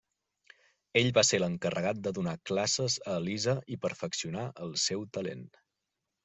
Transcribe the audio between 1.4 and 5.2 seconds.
l'encarregat de donar classes a Elisa i perfeccionar el seu